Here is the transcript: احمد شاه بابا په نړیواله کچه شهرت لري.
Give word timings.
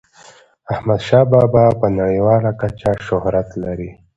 احمد 0.73 0.99
شاه 1.07 1.25
بابا 1.31 1.65
په 1.79 1.87
نړیواله 1.99 2.51
کچه 2.59 2.91
شهرت 3.07 3.49
لري. 3.63 3.89